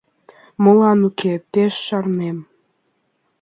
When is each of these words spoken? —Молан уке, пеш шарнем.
—Молан 0.63 0.99
уке, 1.07 1.33
пеш 1.51 1.73
шарнем. 1.85 2.37